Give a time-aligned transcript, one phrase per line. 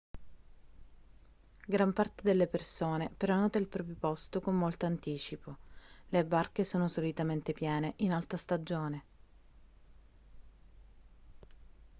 [1.67, 5.57] gran parte delle persone prenota il proprio posto con molto anticipo
[6.09, 9.03] le barche sono solitamente piene in alta stagione